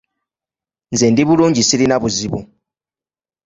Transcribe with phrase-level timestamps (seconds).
[0.93, 2.39] Nze ndi bulungi sirina buzibu.